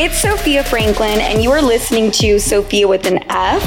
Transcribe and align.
It's 0.00 0.16
Sofia 0.16 0.62
Franklyn, 0.62 1.18
and 1.18 1.42
you 1.42 1.50
are 1.50 1.60
listening 1.60 2.12
to 2.12 2.38
Sofia 2.38 2.86
with 2.86 3.04
an 3.04 3.18
F. 3.32 3.60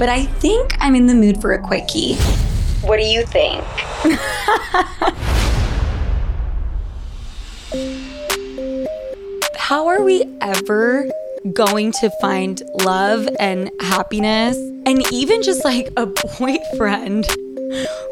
But 0.00 0.08
I 0.08 0.26
think 0.26 0.74
I'm 0.80 0.96
in 0.96 1.06
the 1.06 1.14
mood 1.14 1.40
for 1.40 1.52
a 1.52 1.62
quickie. 1.62 2.16
What 2.82 2.96
do 2.96 3.04
you 3.04 3.24
think? 3.24 3.62
How 9.56 9.86
are 9.86 10.02
we 10.02 10.24
ever 10.40 11.08
going 11.52 11.92
to 11.92 12.10
find 12.20 12.60
love 12.82 13.28
and 13.38 13.70
happiness 13.78 14.56
and 14.56 15.04
even 15.12 15.44
just 15.44 15.64
like 15.64 15.88
a 15.96 16.06
boyfriend 16.36 17.26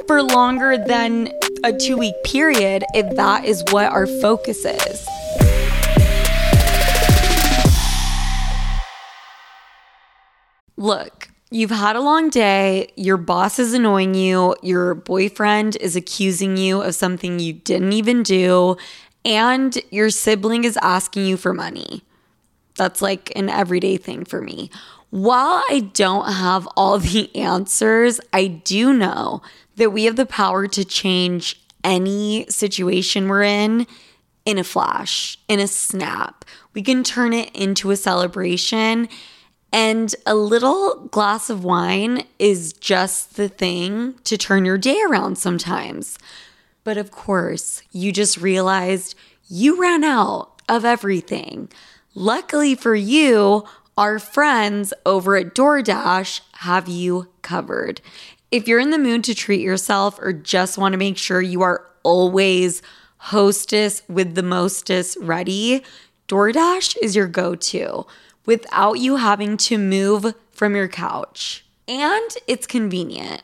for 0.07 0.23
longer 0.23 0.79
than 0.79 1.33
a 1.65 1.73
two 1.73 1.97
week 1.97 2.15
period 2.23 2.85
if 2.95 3.17
that 3.17 3.45
is 3.45 3.65
what 3.73 3.87
our 3.87 4.07
focus 4.07 4.65
is? 4.65 5.09
Look, 10.83 11.29
you've 11.49 11.71
had 11.71 11.95
a 11.95 12.01
long 12.01 12.29
day, 12.29 12.91
your 12.97 13.17
boss 13.17 13.61
is 13.61 13.73
annoying 13.73 14.15
you, 14.15 14.57
your 14.65 14.97
boyfriend 14.97 15.77
is 15.77 15.95
accusing 15.95 16.57
you 16.57 16.83
of 16.83 16.97
something 16.97 17.39
you 17.39 17.53
didn't 17.53 17.93
even 17.93 18.25
do, 18.25 18.77
and 19.25 19.79
your 19.93 20.11
sibling 20.11 20.65
is 20.65 20.77
asking 20.83 21.27
you 21.27 21.37
for 21.37 21.55
money. 21.55 22.03
That's 22.75 23.01
like 23.01 23.31
an 23.37 23.49
everyday 23.49 23.97
thing 23.97 24.25
for 24.25 24.41
me. 24.41 24.73
While 25.11 25.63
I 25.71 25.89
don't 25.95 26.33
have 26.33 26.67
all 26.77 26.99
the 26.99 27.33
answers, 27.37 28.21
I 28.33 28.49
do 28.49 28.93
know 28.93 29.41
that 29.77 29.91
we 29.91 30.07
have 30.07 30.17
the 30.17 30.27
power 30.27 30.67
to 30.67 30.85
change 30.85 31.63
any 31.85 32.45
situation 32.49 33.29
we're 33.29 33.45
in 33.45 33.87
in 34.45 34.59
a 34.59 34.65
flash, 34.65 35.39
in 35.47 35.61
a 35.61 35.69
snap. 35.69 36.45
We 36.75 36.83
can 36.83 37.05
turn 37.05 37.33
it 37.33 37.55
into 37.55 37.93
a 37.93 37.97
celebration 37.97 39.09
and 39.73 40.15
a 40.27 40.35
little 40.35 41.09
glass 41.11 41.49
of 41.49 41.65
wine 41.65 42.25
is 42.39 42.75
just 42.75 43.37
the 43.37 43.49
thing 43.49 44.15
to 44.25 44.37
turn 44.37 44.65
your 44.67 44.77
day 44.77 45.01
around 45.09 45.39
sometimes. 45.39 46.19
But 46.85 46.99
of 46.99 47.11
course, 47.11 47.83
you 47.91 48.13
just 48.13 48.37
realized 48.37 49.15
you 49.49 49.81
ran 49.81 50.05
out 50.05 50.61
of 50.69 50.85
everything. 50.85 51.71
Luckily 52.15 52.75
for 52.75 52.95
you, 52.95 53.65
our 53.97 54.19
friends 54.19 54.93
over 55.07 55.37
at 55.37 55.55
DoorDash 55.55 56.41
have 56.59 56.89
you 56.89 57.29
covered. 57.41 58.01
If 58.51 58.69
you're 58.69 58.81
in 58.81 58.91
the 58.91 58.99
mood 58.99 59.25
to 59.25 59.35
treat 59.35 59.61
yourself 59.61 60.19
or 60.21 60.33
just 60.33 60.77
want 60.77 60.93
to 60.93 60.99
make 60.99 61.17
sure 61.17 61.41
you 61.41 61.63
are 61.63 61.87
always 62.03 62.83
hostess 63.17 64.03
with 64.09 64.35
the 64.35 64.43
mostest 64.43 65.17
ready, 65.21 65.83
DoorDash 66.29 66.97
is 67.01 67.17
your 67.17 67.29
go 67.29 67.55
to 67.55 68.07
without 68.47 68.95
you 68.95 69.17
having 69.17 69.57
to 69.57 69.79
move 69.79 70.35
from 70.51 70.77
your 70.77 70.89
couch. 70.89 71.65
And 71.89 72.31
it's 72.47 72.67
convenient. 72.67 73.43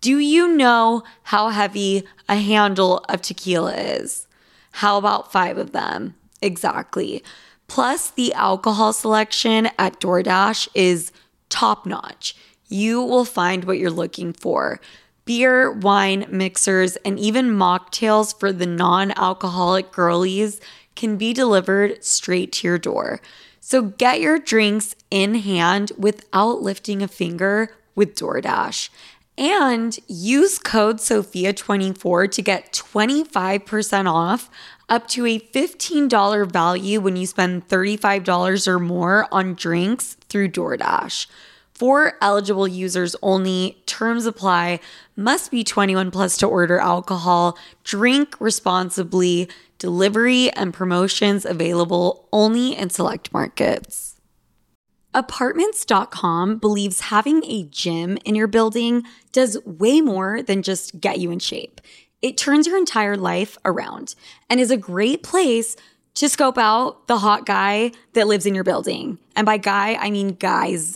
Do 0.00 0.18
you 0.18 0.48
know 0.48 1.02
how 1.24 1.50
heavy 1.50 2.04
a 2.28 2.36
handle 2.36 3.04
of 3.08 3.20
tequila 3.20 3.74
is? 3.74 4.26
How 4.72 4.96
about 4.96 5.32
five 5.32 5.58
of 5.58 5.72
them? 5.72 6.14
Exactly. 6.40 7.22
Plus, 7.66 8.10
the 8.10 8.32
alcohol 8.32 8.92
selection 8.92 9.68
at 9.78 10.00
DoorDash 10.00 10.68
is 10.74 11.12
top 11.48 11.86
notch. 11.86 12.34
You 12.68 13.02
will 13.02 13.24
find 13.24 13.64
what 13.64 13.78
you're 13.78 13.90
looking 13.90 14.32
for 14.32 14.80
beer, 15.26 15.70
wine, 15.70 16.26
mixers, 16.28 16.96
and 17.04 17.18
even 17.18 17.50
mocktails 17.50 18.36
for 18.38 18.52
the 18.52 18.66
non 18.66 19.12
alcoholic 19.12 19.92
girlies 19.92 20.60
can 20.96 21.16
be 21.16 21.32
delivered 21.32 22.04
straight 22.04 22.52
to 22.52 22.66
your 22.66 22.78
door. 22.78 23.20
So 23.70 23.82
get 23.82 24.20
your 24.20 24.40
drinks 24.40 24.96
in 25.12 25.36
hand 25.36 25.92
without 25.96 26.60
lifting 26.60 27.04
a 27.04 27.06
finger 27.06 27.72
with 27.94 28.16
DoorDash. 28.16 28.88
And 29.38 29.96
use 30.08 30.58
code 30.58 30.96
SOFIA24 30.96 32.32
to 32.32 32.42
get 32.42 32.72
25% 32.72 34.12
off 34.12 34.50
up 34.88 35.06
to 35.10 35.24
a 35.24 35.38
$15 35.38 36.50
value 36.50 37.00
when 37.00 37.14
you 37.14 37.26
spend 37.26 37.68
$35 37.68 38.66
or 38.66 38.80
more 38.80 39.28
on 39.30 39.54
drinks 39.54 40.16
through 40.28 40.48
DoorDash. 40.48 41.28
For 41.80 42.18
eligible 42.20 42.68
users 42.68 43.16
only, 43.22 43.82
terms 43.86 44.26
apply, 44.26 44.80
must 45.16 45.50
be 45.50 45.64
21 45.64 46.10
plus 46.10 46.36
to 46.36 46.46
order 46.46 46.78
alcohol, 46.78 47.56
drink 47.84 48.38
responsibly, 48.38 49.48
delivery 49.78 50.50
and 50.50 50.74
promotions 50.74 51.46
available 51.46 52.28
only 52.34 52.76
in 52.76 52.90
select 52.90 53.32
markets. 53.32 54.20
Apartments.com 55.14 56.58
believes 56.58 57.00
having 57.00 57.42
a 57.46 57.62
gym 57.62 58.18
in 58.26 58.34
your 58.34 58.46
building 58.46 59.02
does 59.32 59.56
way 59.64 60.02
more 60.02 60.42
than 60.42 60.60
just 60.60 61.00
get 61.00 61.18
you 61.18 61.30
in 61.30 61.38
shape. 61.38 61.80
It 62.20 62.36
turns 62.36 62.66
your 62.66 62.76
entire 62.76 63.16
life 63.16 63.56
around 63.64 64.16
and 64.50 64.60
is 64.60 64.70
a 64.70 64.76
great 64.76 65.22
place 65.22 65.76
to 66.16 66.28
scope 66.28 66.58
out 66.58 67.06
the 67.06 67.20
hot 67.20 67.46
guy 67.46 67.92
that 68.12 68.26
lives 68.28 68.44
in 68.44 68.54
your 68.54 68.64
building. 68.64 69.16
And 69.34 69.46
by 69.46 69.56
guy, 69.56 69.94
I 69.94 70.10
mean 70.10 70.34
guys. 70.34 70.94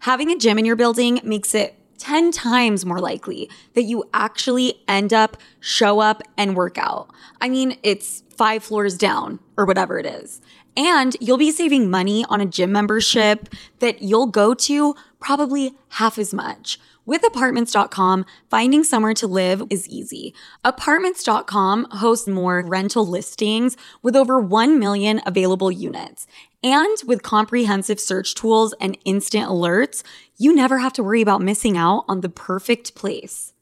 Having 0.00 0.30
a 0.30 0.38
gym 0.38 0.58
in 0.58 0.64
your 0.64 0.76
building 0.76 1.20
makes 1.24 1.54
it 1.54 1.74
10 1.98 2.30
times 2.30 2.86
more 2.86 3.00
likely 3.00 3.50
that 3.74 3.82
you 3.82 4.04
actually 4.14 4.80
end 4.86 5.12
up, 5.12 5.36
show 5.58 5.98
up, 5.98 6.22
and 6.36 6.54
work 6.54 6.78
out. 6.78 7.10
I 7.40 7.48
mean, 7.48 7.76
it's 7.82 8.22
five 8.30 8.62
floors 8.62 8.96
down 8.96 9.40
or 9.56 9.64
whatever 9.64 9.98
it 9.98 10.06
is. 10.06 10.40
And 10.76 11.16
you'll 11.20 11.38
be 11.38 11.50
saving 11.50 11.90
money 11.90 12.24
on 12.28 12.40
a 12.40 12.46
gym 12.46 12.70
membership 12.70 13.48
that 13.80 14.00
you'll 14.00 14.28
go 14.28 14.54
to 14.54 14.94
probably 15.18 15.74
half 15.88 16.18
as 16.18 16.32
much. 16.32 16.78
With 17.08 17.26
apartments.com, 17.26 18.26
finding 18.50 18.84
somewhere 18.84 19.14
to 19.14 19.26
live 19.26 19.62
is 19.70 19.88
easy. 19.88 20.34
Apartments.com 20.62 21.86
hosts 21.90 22.28
more 22.28 22.62
rental 22.66 23.06
listings 23.06 23.78
with 24.02 24.14
over 24.14 24.38
1 24.38 24.78
million 24.78 25.22
available 25.24 25.72
units. 25.72 26.26
And 26.62 26.98
with 27.06 27.22
comprehensive 27.22 27.98
search 27.98 28.34
tools 28.34 28.74
and 28.78 28.98
instant 29.06 29.48
alerts, 29.48 30.02
you 30.36 30.54
never 30.54 30.80
have 30.80 30.92
to 30.92 31.02
worry 31.02 31.22
about 31.22 31.40
missing 31.40 31.78
out 31.78 32.04
on 32.08 32.20
the 32.20 32.28
perfect 32.28 32.94
place 32.94 33.54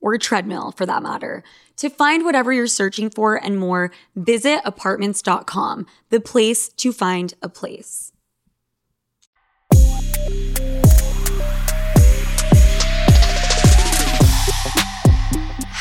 or 0.00 0.16
treadmill 0.16 0.70
for 0.70 0.86
that 0.86 1.02
matter. 1.02 1.42
To 1.78 1.90
find 1.90 2.24
whatever 2.24 2.52
you're 2.52 2.68
searching 2.68 3.10
for 3.10 3.34
and 3.34 3.58
more, 3.58 3.90
visit 4.14 4.60
apartments.com, 4.64 5.86
the 6.10 6.20
place 6.20 6.68
to 6.68 6.92
find 6.92 7.34
a 7.42 7.48
place. 7.48 8.12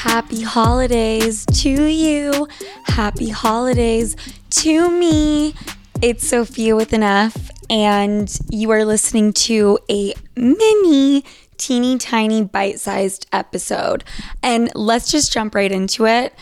Happy 0.02 0.42
holidays 0.42 1.46
to 1.46 1.86
you. 1.86 2.48
Happy 2.86 3.30
holidays 3.30 4.16
to 4.50 4.90
me. 4.90 5.54
It's 6.02 6.28
Sofia 6.28 6.76
with 6.76 6.92
an 6.94 7.04
F, 7.04 7.52
and 7.70 8.36
you 8.50 8.72
are 8.72 8.84
listening 8.84 9.32
to 9.34 9.78
a 9.92 10.16
mini, 10.36 11.24
teeny 11.58 12.00
tiny, 12.00 12.44
bite 12.44 12.80
sized 12.80 13.28
episode. 13.32 14.04
And 14.42 14.72
let's 14.74 15.12
just 15.12 15.32
jump 15.32 15.54
right 15.54 15.72
into 15.72 16.08
it. 16.08 16.34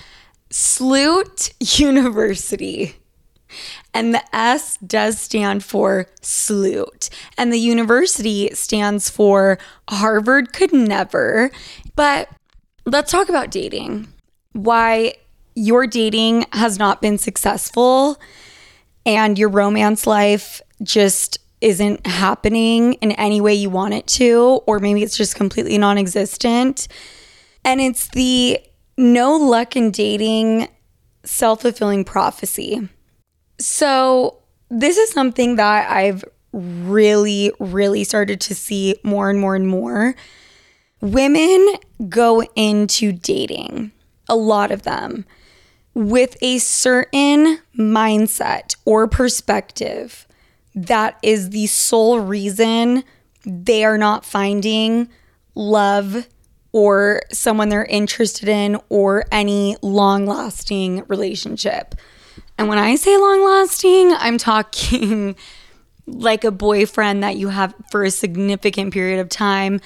Sloot 0.49 1.51
University. 1.59 2.95
And 3.93 4.13
the 4.13 4.23
S 4.33 4.77
does 4.77 5.19
stand 5.19 5.65
for 5.65 6.05
Sloot. 6.21 7.09
And 7.37 7.51
the 7.51 7.59
university 7.59 8.51
stands 8.53 9.09
for 9.09 9.59
Harvard 9.89 10.53
Could 10.53 10.71
Never. 10.71 11.51
But 11.97 12.29
let's 12.91 13.11
talk 13.11 13.29
about 13.29 13.51
dating. 13.51 14.07
Why 14.53 15.13
your 15.55 15.87
dating 15.87 16.45
has 16.53 16.79
not 16.79 17.01
been 17.01 17.17
successful 17.17 18.19
and 19.05 19.37
your 19.37 19.49
romance 19.49 20.07
life 20.07 20.61
just 20.83 21.39
isn't 21.61 22.05
happening 22.07 22.93
in 22.93 23.11
any 23.13 23.41
way 23.41 23.53
you 23.53 23.69
want 23.69 23.93
it 23.93 24.07
to, 24.07 24.61
or 24.65 24.79
maybe 24.79 25.03
it's 25.03 25.17
just 25.17 25.35
completely 25.35 25.77
non 25.77 25.97
existent. 25.97 26.87
And 27.65 27.81
it's 27.81 28.07
the 28.09 28.59
no 28.97 29.35
luck 29.35 29.75
in 29.75 29.91
dating 29.91 30.67
self 31.23 31.61
fulfilling 31.61 32.05
prophecy. 32.05 32.87
So, 33.59 34.37
this 34.69 34.97
is 34.97 35.11
something 35.11 35.55
that 35.57 35.91
I've 35.91 36.23
really, 36.53 37.51
really 37.59 38.03
started 38.03 38.39
to 38.41 38.55
see 38.55 38.95
more 39.03 39.29
and 39.29 39.39
more 39.39 39.55
and 39.55 39.67
more. 39.67 40.15
Women 41.01 41.75
go 42.09 42.43
into 42.55 43.11
dating, 43.11 43.91
a 44.27 44.35
lot 44.35 44.71
of 44.71 44.83
them, 44.83 45.25
with 45.93 46.37
a 46.41 46.59
certain 46.59 47.59
mindset 47.77 48.75
or 48.85 49.07
perspective 49.07 50.27
that 50.75 51.17
is 51.23 51.49
the 51.49 51.67
sole 51.67 52.19
reason 52.19 53.03
they 53.45 53.83
are 53.83 53.97
not 53.97 54.25
finding 54.25 55.09
love 55.55 56.27
or 56.71 57.21
someone 57.31 57.69
they're 57.69 57.85
interested 57.85 58.47
in 58.47 58.77
or 58.89 59.25
any 59.31 59.75
long 59.81 60.25
lasting 60.25 61.03
relationship. 61.07 61.95
And 62.57 62.67
when 62.67 62.77
I 62.77 62.95
say 62.95 63.17
long 63.17 63.43
lasting, 63.43 64.13
I'm 64.13 64.37
talking 64.37 65.35
like 66.05 66.43
a 66.43 66.51
boyfriend 66.51 67.23
that 67.23 67.37
you 67.37 67.49
have 67.49 67.73
for 67.91 68.03
a 68.03 68.11
significant 68.11 68.93
period 68.93 69.19
of 69.19 69.29
time. 69.29 69.81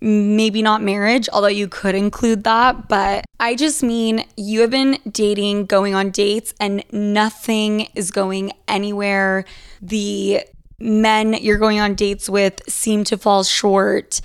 Maybe 0.00 0.62
not 0.62 0.82
marriage, 0.82 1.28
although 1.32 1.48
you 1.48 1.66
could 1.66 1.94
include 1.94 2.44
that. 2.44 2.88
But 2.88 3.24
I 3.40 3.54
just 3.54 3.82
mean 3.82 4.24
you 4.36 4.60
have 4.60 4.70
been 4.70 4.98
dating, 5.10 5.66
going 5.66 5.94
on 5.94 6.10
dates, 6.10 6.54
and 6.60 6.84
nothing 6.92 7.88
is 7.94 8.10
going 8.10 8.52
anywhere. 8.68 9.44
The 9.82 10.42
men 10.78 11.34
you're 11.34 11.58
going 11.58 11.80
on 11.80 11.94
dates 11.94 12.28
with 12.28 12.62
seem 12.68 13.02
to 13.04 13.18
fall 13.18 13.42
short. 13.42 14.20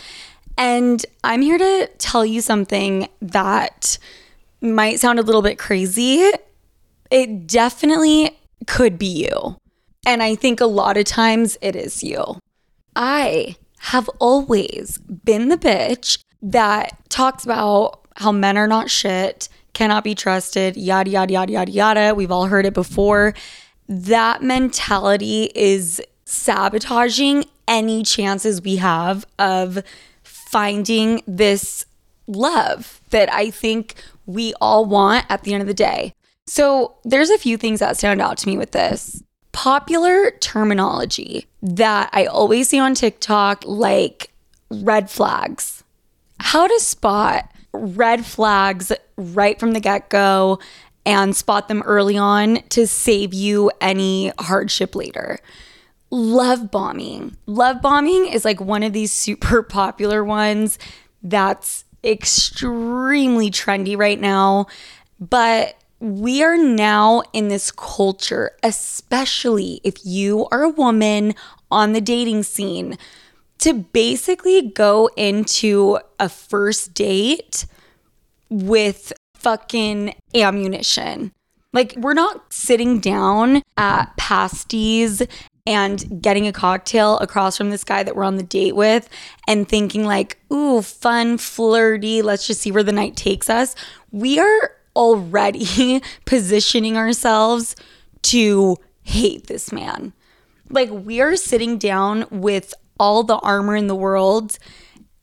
And 0.58 1.04
I'm 1.24 1.42
here 1.42 1.58
to 1.58 1.90
tell 1.98 2.26
you 2.26 2.42
something 2.42 3.10
that 3.22 3.98
might 4.62 5.00
sound 5.00 5.18
a 5.18 5.24
little 5.24 5.42
bit 5.42 5.58
crazy. 5.58 6.30
It 7.10 7.48
definitely 7.48 8.38
could 8.68 9.00
be 9.00 9.08
you. 9.28 9.58
And 10.06 10.22
I 10.22 10.36
think 10.36 10.62
a 10.62 10.66
lot 10.66 10.98
of 10.98 11.06
times 11.06 11.58
it 11.62 11.76
is 11.76 12.04
you. 12.04 12.38
I 12.96 13.56
have 13.84 14.10
always 14.20 14.98
been 14.98 15.50
the 15.50 15.58
bitch 15.58 16.18
that 16.42 16.98
talks 17.10 17.44
about 17.44 18.00
how 18.16 18.32
men 18.32 18.58
are 18.58 18.68
not 18.68 18.90
shit, 18.90 19.50
cannot 19.74 20.06
be 20.06 20.16
trusted, 20.16 20.78
yada, 20.78 21.10
yada, 21.10 21.34
yada, 21.34 21.52
yada, 21.52 21.72
yada. 21.72 22.16
We've 22.16 22.32
all 22.32 22.46
heard 22.46 22.66
it 22.66 22.74
before. 22.74 23.34
That 23.90 24.42
mentality 24.42 25.52
is 25.54 26.02
sabotaging 26.24 27.44
any 27.68 28.04
chances 28.04 28.62
we 28.62 28.78
have 28.78 29.26
of 29.38 29.84
finding 30.24 31.22
this 31.28 31.86
love 32.26 33.02
that 33.10 33.32
I 33.34 33.50
think 33.50 33.96
we 34.26 34.54
all 34.62 34.86
want 34.86 35.26
at 35.28 35.44
the 35.44 35.54
end 35.54 35.62
of 35.62 35.68
the 35.68 35.74
day. 35.74 36.14
So, 36.48 36.96
there's 37.04 37.30
a 37.30 37.38
few 37.38 37.58
things 37.58 37.82
that 37.82 37.98
stand 37.98 38.22
out 38.22 38.38
to 38.40 38.48
me 38.48 38.58
with 38.58 38.72
this. 38.72 39.24
Popular 39.54 40.32
terminology 40.42 41.48
that 41.62 42.10
I 42.12 42.26
always 42.26 42.70
see 42.70 42.80
on 42.80 42.94
TikTok, 42.94 43.64
like 43.66 44.32
red 44.70 45.10
flags. 45.10 45.84
How 46.40 46.68
to 46.68 46.80
spot 46.80 47.50
red 47.72 48.26
flags 48.26 48.92
right 49.16 49.60
from 49.60 49.72
the 49.72 49.80
get 49.80 50.10
go 50.10 50.60
and 51.06 51.36
spot 51.36 51.68
them 51.68 51.82
early 51.84 52.18
on 52.18 52.62
to 52.70 52.88
save 52.88 53.34
you 53.34 53.72
any 53.82 54.32
hardship 54.40 54.96
later. 54.96 55.40
Love 56.10 56.72
bombing. 56.72 57.36
Love 57.46 57.82
bombing 57.82 58.28
is 58.28 58.46
like 58.46 58.62
one 58.62 58.84
of 58.84 58.94
these 58.94 59.12
super 59.14 59.64
popular 59.64 60.24
ones 60.24 60.78
that's 61.22 61.86
extremely 62.04 63.50
trendy 63.50 63.98
right 63.98 64.20
now. 64.20 64.68
But 65.20 65.76
we 66.04 66.44
are 66.44 66.58
now 66.58 67.24
in 67.32 67.48
this 67.48 67.72
culture, 67.72 68.52
especially 68.62 69.80
if 69.86 70.06
you 70.06 70.48
are 70.52 70.64
a 70.64 70.70
woman 70.70 71.34
on 71.72 71.94
the 71.94 72.02
dating 72.02 72.44
scene, 72.44 72.98
to 73.60 73.74
basically 73.74 74.62
go 74.62 75.10
into 75.16 75.98
a 76.20 76.28
first 76.28 76.94
date 76.94 77.66
with 78.50 79.14
fucking 79.36 80.14
ammunition. 80.36 81.32
Like, 81.72 81.96
we're 81.98 82.14
not 82.14 82.52
sitting 82.52 83.00
down 83.00 83.64
at 83.78 84.16
Pastis 84.18 85.26
and 85.66 86.22
getting 86.22 86.48
a 86.48 86.52
cocktail 86.52 87.18
across 87.20 87.58
from 87.58 87.70
this 87.70 87.86
guy 87.86 88.04
that 88.04 88.16
we're 88.16 88.26
on 88.26 88.36
the 88.36 88.44
date 88.44 88.76
with 88.76 89.08
and 89.48 89.70
thinking, 89.70 90.04
like, 90.06 90.38
ooh, 90.52 90.82
fun, 90.82 91.38
flirty, 91.38 92.22
let's 92.22 92.46
just 92.46 92.60
see 92.60 92.72
where 92.72 92.84
the 92.84 92.92
night 92.92 93.16
takes 93.16 93.50
us. 93.50 93.74
We 94.12 94.38
are 94.38 94.72
already 94.96 96.02
positioning 96.26 96.98
ourselves 96.98 97.76
to 98.24 98.78
hate 99.04 99.48
this 99.48 99.72
man. 99.72 100.14
Like, 100.70 100.90
we 100.90 101.22
are 101.22 101.36
sitting 101.36 101.78
down 101.78 102.26
with 102.32 102.74
all 103.00 103.24
the 103.24 103.38
armor 103.38 103.76
in 103.76 103.88
the 103.88 103.96
world 103.96 104.58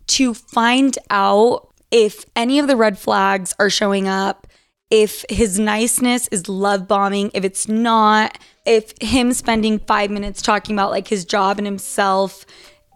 to 0.07 0.35
find 0.35 0.99
out 1.09 1.69
if 1.91 2.25
any 2.37 2.59
of 2.59 2.67
the 2.67 2.77
red 2.77 2.99
flags 2.99 3.55
are 3.59 3.71
showing 3.71 4.07
up, 4.07 4.47
if 4.91 5.25
his 5.31 5.59
niceness 5.59 6.29
is 6.29 6.49
love 6.49 6.89
bombing, 6.89 7.31
if 7.33 7.45
it's 7.45 7.69
not, 7.69 8.39
if 8.67 8.93
him 9.01 9.33
spending 9.33 9.79
five 9.79 10.11
minutes 10.11 10.43
talking 10.43 10.75
about 10.75 10.91
like 10.91 11.09
his 11.09 11.25
job 11.25 11.59
and 11.59 11.67
himself, 11.67 12.45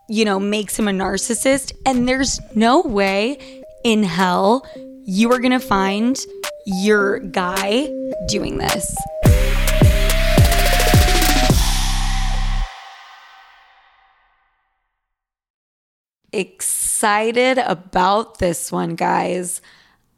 you 0.09 0.25
know, 0.25 0.39
makes 0.39 0.79
him 0.79 0.89
a 0.89 0.93
narcissist. 0.93 1.73
And 1.87 2.09
there's 2.09 2.41
no 2.55 2.83
way 2.83 3.63
in 3.85 4.03
hell 4.03 4.67
you 5.05 5.31
are 5.33 5.39
gonna 5.39 5.61
find 5.61 6.25
your 6.67 7.19
guy 7.19 7.89
doing 8.29 8.59
this. 8.59 8.97
Excited 16.33 17.59
about 17.59 18.39
this 18.39 18.73
one, 18.73 18.97
guys. 18.97 19.61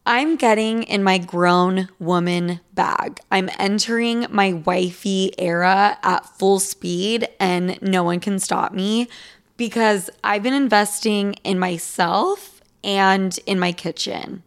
I'm 0.07 0.37
getting 0.37 0.85
in 0.85 1.03
my 1.03 1.19
grown 1.19 1.89
woman 1.99 2.61
bag. 2.73 3.19
I'm 3.31 3.51
entering 3.59 4.27
my 4.31 4.53
wifey 4.53 5.33
era 5.37 5.99
at 6.03 6.25
full 6.39 6.61
speed, 6.61 7.29
and 7.41 7.81
no 7.83 8.05
one 8.05 8.21
can 8.21 8.39
stop 8.39 8.73
me 8.73 9.09
because 9.57 10.09
I've 10.23 10.45
been 10.45 10.55
investing 10.55 11.35
in 11.45 11.59
myself 11.59 12.63
and 12.85 13.37
in 13.47 13.59
my 13.59 13.73
kitchen. 13.73 14.45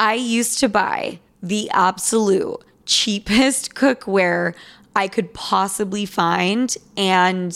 I 0.00 0.14
used 0.14 0.58
to 0.60 0.68
buy 0.70 1.20
the 1.42 1.68
absolute 1.70 2.64
cheapest 2.86 3.74
cookware 3.74 4.54
I 4.96 5.08
could 5.08 5.34
possibly 5.34 6.06
find, 6.06 6.74
and 6.96 7.52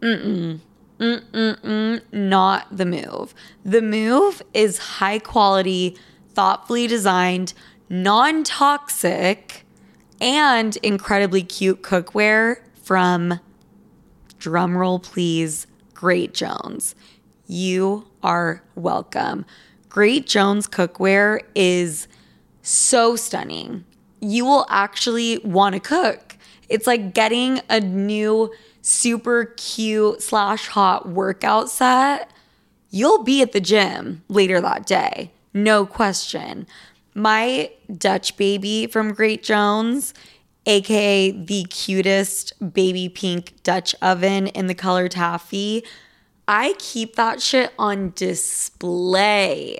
mm-mm, 0.00 0.60
mm-mm, 1.00 2.02
not 2.12 2.76
the 2.76 2.84
move. 2.84 3.34
The 3.64 3.80
move 3.80 4.42
is 4.52 4.78
high 4.78 5.18
quality 5.18 5.96
thoughtfully 6.34 6.86
designed, 6.86 7.54
non 7.88 8.44
toxic, 8.44 9.64
and 10.20 10.76
incredibly 10.82 11.42
cute 11.42 11.82
cookware 11.82 12.56
from, 12.82 13.40
drumroll 14.38 15.02
please, 15.02 15.66
Great 15.94 16.34
Jones. 16.34 16.94
You 17.46 18.06
are 18.22 18.62
welcome. 18.74 19.46
Great 19.92 20.26
Jones 20.26 20.66
cookware 20.66 21.40
is 21.54 22.08
so 22.62 23.14
stunning. 23.14 23.84
You 24.20 24.46
will 24.46 24.64
actually 24.70 25.38
want 25.38 25.74
to 25.74 25.80
cook. 25.80 26.36
It's 26.70 26.86
like 26.86 27.12
getting 27.12 27.60
a 27.68 27.80
new 27.80 28.52
super 28.80 29.52
cute 29.56 30.22
slash 30.22 30.68
hot 30.68 31.08
workout 31.08 31.68
set. 31.68 32.30
You'll 32.88 33.22
be 33.22 33.42
at 33.42 33.52
the 33.52 33.60
gym 33.60 34.22
later 34.28 34.60
that 34.62 34.86
day 34.86 35.30
no 35.54 35.84
question. 35.86 36.66
My 37.14 37.70
Dutch 37.96 38.36
baby 38.36 38.86
from 38.86 39.12
Great 39.12 39.42
Jones, 39.42 40.14
aka 40.66 41.30
the 41.30 41.64
cutest 41.64 42.72
baby 42.72 43.08
pink 43.08 43.62
Dutch 43.62 43.94
oven 44.00 44.46
in 44.48 44.66
the 44.66 44.74
color 44.74 45.08
taffy, 45.08 45.84
I 46.48 46.74
keep 46.78 47.16
that 47.16 47.40
shit 47.40 47.72
on 47.78 48.12
display. 48.14 49.78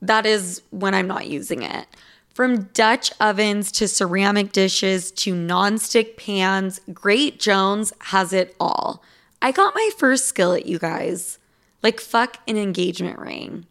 That 0.00 0.26
is 0.26 0.62
when 0.70 0.94
I'm 0.94 1.06
not 1.06 1.26
using 1.26 1.62
it. 1.62 1.86
From 2.34 2.64
Dutch 2.74 3.12
ovens 3.20 3.70
to 3.72 3.86
ceramic 3.86 4.52
dishes 4.52 5.10
to 5.12 5.34
nonstick 5.34 6.16
pans, 6.16 6.80
Great 6.92 7.38
Jones 7.38 7.92
has 8.00 8.32
it 8.32 8.56
all. 8.58 9.02
I 9.42 9.52
got 9.52 9.74
my 9.74 9.90
first 9.98 10.26
skillet, 10.26 10.66
you 10.66 10.78
guys. 10.78 11.38
Like, 11.82 12.00
fuck 12.00 12.38
an 12.46 12.56
engagement 12.56 13.18
ring. 13.18 13.66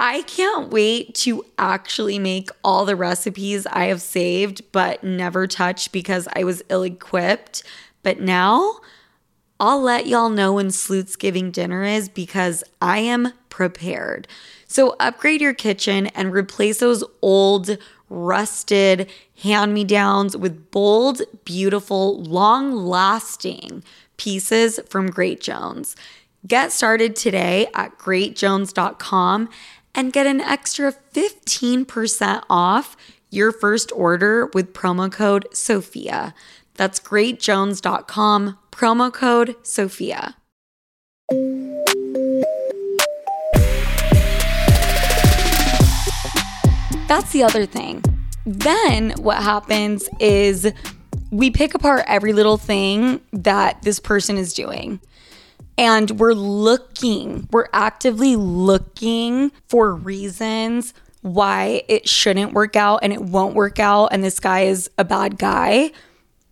I 0.00 0.22
can't 0.22 0.70
wait 0.70 1.14
to 1.16 1.44
actually 1.58 2.18
make 2.18 2.50
all 2.64 2.84
the 2.84 2.96
recipes 2.96 3.66
I 3.66 3.84
have 3.84 4.02
saved 4.02 4.62
but 4.72 5.04
never 5.04 5.46
touched 5.46 5.92
because 5.92 6.26
I 6.34 6.42
was 6.42 6.62
ill 6.68 6.82
equipped. 6.82 7.62
But 8.02 8.20
now 8.20 8.80
I'll 9.60 9.80
let 9.80 10.06
y'all 10.06 10.28
know 10.28 10.54
when 10.54 10.70
Sloot's 10.70 11.16
Giving 11.16 11.50
dinner 11.50 11.84
is 11.84 12.08
because 12.08 12.64
I 12.80 12.98
am 12.98 13.32
prepared. 13.48 14.26
So 14.66 14.96
upgrade 14.98 15.40
your 15.40 15.54
kitchen 15.54 16.06
and 16.08 16.32
replace 16.32 16.80
those 16.80 17.04
old, 17.20 17.76
rusted 18.08 19.10
hand 19.42 19.74
me 19.74 19.84
downs 19.84 20.36
with 20.36 20.70
bold, 20.70 21.22
beautiful, 21.44 22.22
long 22.22 22.72
lasting 22.72 23.82
pieces 24.16 24.80
from 24.88 25.10
Great 25.10 25.40
Jones. 25.40 25.96
Get 26.46 26.72
started 26.72 27.14
today 27.14 27.68
at 27.74 27.98
greatjones.com 27.98 29.48
and 29.94 30.12
get 30.12 30.26
an 30.26 30.40
extra 30.40 30.92
15% 31.12 32.42
off 32.48 32.96
your 33.30 33.52
first 33.52 33.92
order 33.92 34.46
with 34.54 34.72
promo 34.72 35.10
code 35.10 35.46
SOFIA. 35.52 36.34
That's 36.74 36.98
greatjones.com, 37.00 38.58
promo 38.72 39.12
code 39.12 39.54
SOFIA. 39.62 40.34
That's 47.06 47.30
the 47.32 47.42
other 47.44 47.66
thing. 47.66 48.02
Then 48.46 49.10
what 49.18 49.36
happens 49.42 50.08
is 50.18 50.72
we 51.30 51.50
pick 51.50 51.74
apart 51.74 52.04
every 52.06 52.32
little 52.32 52.56
thing 52.56 53.20
that 53.32 53.82
this 53.82 54.00
person 54.00 54.36
is 54.36 54.54
doing. 54.54 55.00
And 55.78 56.10
we're 56.12 56.34
looking, 56.34 57.48
we're 57.52 57.68
actively 57.72 58.36
looking 58.36 59.52
for 59.68 59.94
reasons 59.94 60.94
why 61.20 61.82
it 61.88 62.08
shouldn't 62.08 62.52
work 62.52 62.76
out 62.76 63.00
and 63.02 63.12
it 63.12 63.20
won't 63.20 63.54
work 63.54 63.78
out 63.78 64.06
and 64.06 64.24
this 64.24 64.40
guy 64.40 64.62
is 64.62 64.90
a 64.98 65.04
bad 65.04 65.38
guy. 65.38 65.92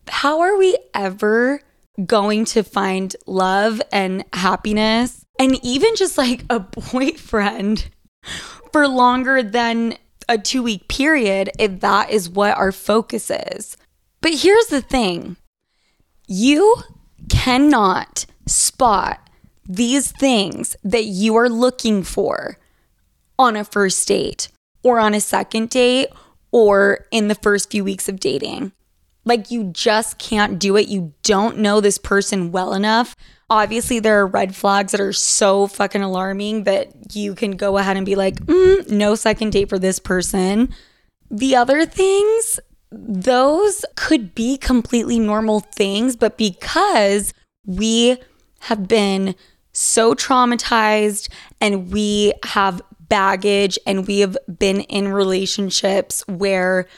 How 0.08 0.40
are 0.40 0.56
we 0.56 0.76
ever 0.94 1.60
going 2.06 2.44
to 2.46 2.62
find 2.62 3.14
love 3.26 3.82
and 3.92 4.24
happiness 4.32 5.24
and 5.38 5.58
even 5.64 5.94
just 5.96 6.18
like 6.18 6.44
a 6.50 6.60
boyfriend 6.92 7.88
for 8.72 8.86
longer 8.86 9.42
than 9.42 9.96
a 10.28 10.38
two 10.38 10.62
week 10.62 10.88
period 10.88 11.50
if 11.58 11.80
that 11.80 12.10
is 12.10 12.28
what 12.28 12.56
our 12.56 12.72
focus 12.72 13.30
is. 13.30 13.76
But 14.20 14.34
here's 14.34 14.66
the 14.66 14.80
thing 14.80 15.36
you 16.26 16.76
cannot 17.28 18.26
spot 18.46 19.28
these 19.66 20.10
things 20.12 20.76
that 20.84 21.04
you 21.04 21.36
are 21.36 21.48
looking 21.48 22.02
for 22.02 22.58
on 23.38 23.56
a 23.56 23.64
first 23.64 24.06
date 24.06 24.48
or 24.82 24.98
on 24.98 25.14
a 25.14 25.20
second 25.20 25.70
date 25.70 26.08
or 26.52 27.06
in 27.10 27.28
the 27.28 27.34
first 27.34 27.70
few 27.70 27.84
weeks 27.84 28.08
of 28.08 28.20
dating. 28.20 28.72
Like 29.30 29.52
you 29.52 29.70
just 29.72 30.18
can't 30.18 30.58
do 30.58 30.76
it. 30.76 30.88
You 30.88 31.14
don't 31.22 31.58
know 31.58 31.80
this 31.80 31.98
person 31.98 32.50
well 32.50 32.74
enough. 32.74 33.14
Obviously, 33.48 34.00
there 34.00 34.18
are 34.18 34.26
red 34.26 34.56
flags 34.56 34.90
that 34.90 35.00
are 35.00 35.12
so 35.12 35.68
fucking 35.68 36.02
alarming 36.02 36.64
that 36.64 37.14
you 37.14 37.36
can 37.36 37.52
go 37.52 37.78
ahead 37.78 37.96
and 37.96 38.04
be 38.04 38.16
like, 38.16 38.44
mm, 38.46 38.90
no 38.90 39.14
second 39.14 39.50
date 39.50 39.68
for 39.68 39.78
this 39.78 40.00
person. 40.00 40.74
The 41.30 41.54
other 41.54 41.86
things, 41.86 42.58
those 42.90 43.84
could 43.94 44.34
be 44.34 44.56
completely 44.56 45.20
normal 45.20 45.60
things, 45.60 46.16
but 46.16 46.36
because 46.36 47.32
we 47.64 48.16
have 48.62 48.88
been 48.88 49.36
so 49.72 50.12
traumatized 50.12 51.28
and 51.60 51.92
we 51.92 52.32
have 52.46 52.82
baggage 53.08 53.78
and 53.86 54.08
we 54.08 54.18
have 54.18 54.36
been 54.58 54.80
in 54.80 55.06
relationships 55.06 56.26
where 56.26 56.88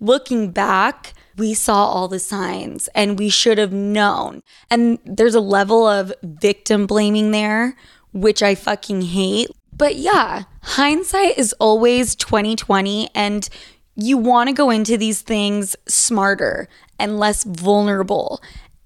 looking 0.00 0.50
back, 0.50 1.12
we 1.38 1.54
saw 1.54 1.86
all 1.86 2.08
the 2.08 2.18
signs 2.18 2.88
and 2.88 3.18
we 3.18 3.28
should 3.28 3.58
have 3.58 3.72
known. 3.72 4.42
And 4.70 4.98
there's 5.04 5.34
a 5.34 5.40
level 5.40 5.86
of 5.86 6.12
victim 6.22 6.86
blaming 6.86 7.30
there, 7.30 7.76
which 8.12 8.42
I 8.42 8.54
fucking 8.54 9.02
hate. 9.02 9.48
But 9.72 9.96
yeah, 9.96 10.44
hindsight 10.62 11.38
is 11.38 11.54
always 11.54 12.14
2020 12.16 13.10
and 13.14 13.48
you 13.94 14.18
want 14.18 14.48
to 14.48 14.54
go 14.54 14.70
into 14.70 14.96
these 14.96 15.22
things 15.22 15.76
smarter 15.86 16.68
and 16.98 17.18
less 17.18 17.44
vulnerable 17.44 18.42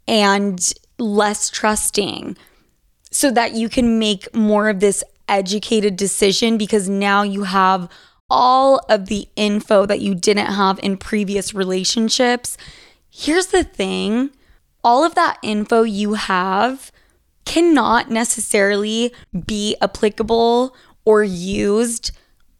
and 0.06 0.72
less 0.98 1.50
trusting 1.50 2.36
so 3.10 3.30
that 3.30 3.52
you 3.52 3.68
can 3.68 3.98
make 3.98 4.34
more 4.34 4.68
of 4.68 4.80
this 4.80 5.02
educated 5.28 5.96
decision 5.96 6.58
because 6.58 6.88
now 6.88 7.22
you 7.22 7.44
have 7.44 7.88
all 8.32 8.80
of 8.88 9.06
the 9.06 9.28
info 9.36 9.84
that 9.84 10.00
you 10.00 10.14
didn't 10.14 10.46
have 10.46 10.80
in 10.82 10.96
previous 10.96 11.52
relationships. 11.52 12.56
Here's 13.10 13.48
the 13.48 13.62
thing 13.62 14.30
all 14.82 15.04
of 15.04 15.14
that 15.14 15.38
info 15.42 15.82
you 15.82 16.14
have 16.14 16.90
cannot 17.44 18.10
necessarily 18.10 19.12
be 19.46 19.76
applicable 19.82 20.74
or 21.04 21.22
used 21.22 22.10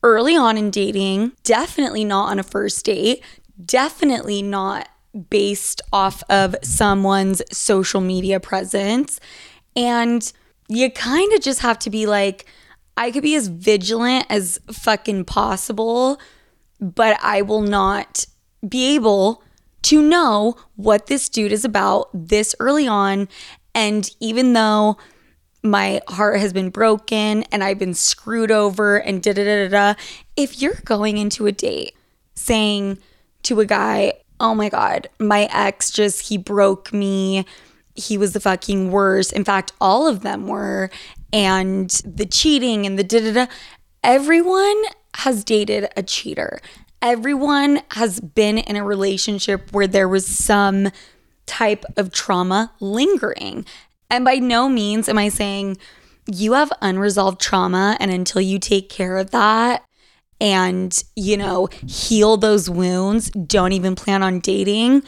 early 0.02 0.36
on 0.36 0.58
in 0.58 0.70
dating, 0.70 1.32
definitely 1.42 2.04
not 2.04 2.30
on 2.30 2.38
a 2.38 2.42
first 2.42 2.84
date, 2.84 3.24
definitely 3.64 4.42
not 4.42 4.88
based 5.30 5.80
off 5.92 6.22
of 6.28 6.54
someone's 6.62 7.42
social 7.50 8.00
media 8.00 8.38
presence. 8.40 9.20
And 9.74 10.30
you 10.68 10.90
kind 10.90 11.32
of 11.32 11.40
just 11.40 11.60
have 11.60 11.78
to 11.80 11.90
be 11.90 12.06
like, 12.06 12.46
I 12.96 13.10
could 13.10 13.22
be 13.22 13.34
as 13.34 13.48
vigilant 13.48 14.26
as 14.28 14.60
fucking 14.70 15.24
possible, 15.24 16.20
but 16.80 17.18
I 17.22 17.42
will 17.42 17.62
not 17.62 18.26
be 18.66 18.94
able 18.94 19.42
to 19.82 20.02
know 20.02 20.56
what 20.76 21.06
this 21.06 21.28
dude 21.28 21.52
is 21.52 21.64
about 21.64 22.08
this 22.12 22.54
early 22.60 22.86
on. 22.86 23.28
And 23.74 24.08
even 24.20 24.52
though 24.52 24.98
my 25.62 26.00
heart 26.08 26.40
has 26.40 26.52
been 26.52 26.70
broken 26.70 27.44
and 27.44 27.62
I've 27.62 27.78
been 27.78 27.94
screwed 27.94 28.50
over 28.50 28.96
and 28.96 29.22
da 29.22 29.32
da 29.32 29.44
da 29.44 29.68
da, 29.68 29.94
da, 29.94 30.00
if 30.36 30.60
you're 30.60 30.78
going 30.84 31.18
into 31.18 31.46
a 31.46 31.52
date 31.52 31.94
saying 32.34 32.98
to 33.44 33.60
a 33.60 33.66
guy, 33.66 34.14
oh 34.40 34.54
my 34.54 34.68
God, 34.68 35.08
my 35.18 35.48
ex 35.52 35.90
just, 35.90 36.28
he 36.28 36.36
broke 36.36 36.92
me. 36.92 37.46
He 37.94 38.18
was 38.18 38.32
the 38.32 38.40
fucking 38.40 38.90
worst. 38.90 39.32
In 39.32 39.44
fact, 39.44 39.72
all 39.80 40.08
of 40.08 40.22
them 40.22 40.46
were 40.48 40.90
and 41.32 41.90
the 42.04 42.26
cheating 42.26 42.86
and 42.86 42.98
the 42.98 43.04
da 43.04 43.20
da 43.20 43.32
da. 43.32 43.46
Everyone 44.02 44.82
has 45.16 45.44
dated 45.44 45.88
a 45.96 46.02
cheater. 46.02 46.60
Everyone 47.00 47.82
has 47.92 48.20
been 48.20 48.58
in 48.58 48.76
a 48.76 48.84
relationship 48.84 49.72
where 49.72 49.86
there 49.86 50.08
was 50.08 50.26
some 50.26 50.90
type 51.46 51.84
of 51.96 52.12
trauma 52.12 52.72
lingering. 52.80 53.64
And 54.10 54.24
by 54.24 54.36
no 54.36 54.68
means 54.68 55.08
am 55.08 55.18
I 55.18 55.28
saying 55.28 55.78
you 56.26 56.52
have 56.52 56.72
unresolved 56.80 57.40
trauma, 57.40 57.96
and 57.98 58.10
until 58.10 58.40
you 58.40 58.58
take 58.58 58.88
care 58.88 59.16
of 59.16 59.32
that 59.32 59.84
and, 60.40 61.02
you 61.16 61.36
know, 61.36 61.68
heal 61.86 62.36
those 62.36 62.70
wounds, 62.70 63.30
don't 63.30 63.72
even 63.72 63.96
plan 63.96 64.22
on 64.22 64.38
dating. 64.40 65.02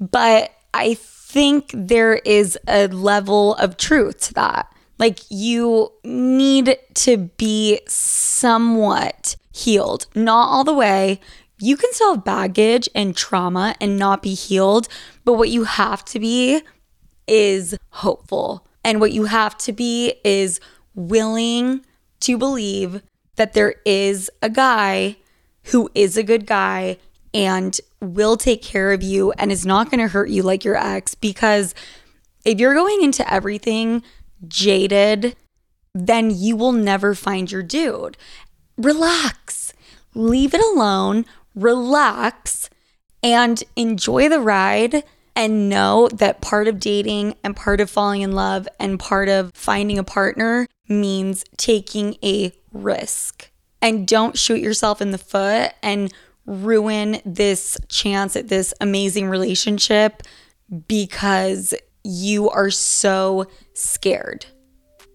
But 0.00 0.52
I 0.72 0.94
think 0.94 1.70
there 1.74 2.14
is 2.14 2.58
a 2.66 2.88
level 2.88 3.54
of 3.56 3.76
truth 3.76 4.20
to 4.28 4.34
that. 4.34 4.73
Like 4.98 5.20
you 5.28 5.92
need 6.04 6.78
to 6.94 7.16
be 7.16 7.80
somewhat 7.88 9.36
healed, 9.52 10.06
not 10.14 10.48
all 10.48 10.64
the 10.64 10.74
way. 10.74 11.20
You 11.58 11.76
can 11.76 11.92
still 11.92 12.14
have 12.14 12.24
baggage 12.24 12.88
and 12.94 13.16
trauma 13.16 13.74
and 13.80 13.98
not 13.98 14.22
be 14.22 14.34
healed, 14.34 14.88
but 15.24 15.34
what 15.34 15.48
you 15.48 15.64
have 15.64 16.04
to 16.06 16.18
be 16.18 16.62
is 17.26 17.76
hopeful. 17.90 18.66
And 18.84 19.00
what 19.00 19.12
you 19.12 19.24
have 19.24 19.56
to 19.58 19.72
be 19.72 20.14
is 20.24 20.60
willing 20.94 21.84
to 22.20 22.38
believe 22.38 23.02
that 23.36 23.54
there 23.54 23.76
is 23.84 24.30
a 24.42 24.50
guy 24.50 25.16
who 25.64 25.90
is 25.94 26.16
a 26.16 26.22
good 26.22 26.46
guy 26.46 26.98
and 27.32 27.80
will 28.00 28.36
take 28.36 28.62
care 28.62 28.92
of 28.92 29.02
you 29.02 29.32
and 29.32 29.50
is 29.50 29.66
not 29.66 29.90
going 29.90 30.00
to 30.00 30.08
hurt 30.08 30.28
you 30.28 30.42
like 30.42 30.64
your 30.64 30.76
ex 30.76 31.14
because 31.14 31.74
if 32.44 32.60
you're 32.60 32.74
going 32.74 33.02
into 33.02 33.32
everything 33.32 34.02
jaded, 34.46 35.36
then 35.94 36.30
you 36.30 36.56
will 36.56 36.72
never 36.72 37.14
find 37.14 37.50
your 37.50 37.62
dude. 37.62 38.16
Relax, 38.76 39.72
leave 40.14 40.54
it 40.54 40.64
alone, 40.64 41.24
relax, 41.54 42.68
and 43.22 43.62
enjoy 43.76 44.28
the 44.28 44.40
ride. 44.40 45.04
And 45.36 45.68
know 45.68 46.08
that 46.12 46.40
part 46.40 46.68
of 46.68 46.78
dating 46.78 47.34
and 47.42 47.56
part 47.56 47.80
of 47.80 47.90
falling 47.90 48.22
in 48.22 48.32
love 48.32 48.68
and 48.78 49.00
part 49.00 49.28
of 49.28 49.50
finding 49.52 49.98
a 49.98 50.04
partner 50.04 50.68
means 50.88 51.44
taking 51.56 52.16
a 52.22 52.52
risk. 52.72 53.50
And 53.82 54.06
don't 54.06 54.38
shoot 54.38 54.60
yourself 54.60 55.02
in 55.02 55.10
the 55.10 55.18
foot 55.18 55.72
and 55.82 56.14
ruin 56.46 57.20
this 57.24 57.76
chance 57.88 58.36
at 58.36 58.48
this 58.48 58.72
amazing 58.80 59.28
relationship 59.28 60.22
because 60.86 61.74
you 62.04 62.50
are 62.50 62.70
so 62.70 63.46
scared. 63.72 64.46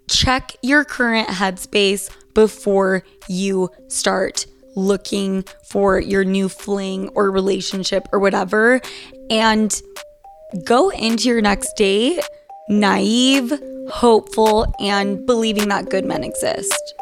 Check 0.10 0.56
your 0.62 0.84
current 0.84 1.28
headspace 1.30 2.10
before 2.34 3.04
you 3.28 3.70
start 3.88 4.46
looking 4.76 5.44
for 5.70 6.00
your 6.00 6.24
new 6.24 6.50
fling 6.50 7.10
or 7.10 7.32
relationship 7.32 8.08
or 8.12 8.20
whatever. 8.20 8.82
And 9.30 9.80
go 10.66 10.90
into 10.90 11.30
your 11.30 11.42
next 11.42 11.74
date 11.78 12.20
naive, 12.70 13.52
hopeful, 13.90 14.72
and 14.80 15.26
believing 15.26 15.68
that 15.70 15.90
good 15.90 16.06
men 16.06 16.24
exist. 16.24 16.94